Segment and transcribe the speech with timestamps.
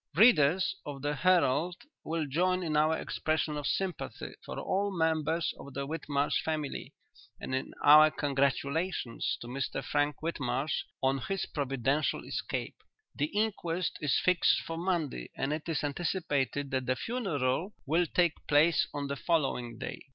[0.15, 5.75] "'Readers of The Herald will join in our expression of sympathy for all members of
[5.75, 6.95] the Whitmarsh family,
[7.39, 12.77] and in our congratulations to Mr Frank Whitmarsh on his providential escape.
[13.13, 18.33] "'The inquest is fixed for Monday and it is anticipated that the funeral will take
[18.47, 20.01] place on the following day.'"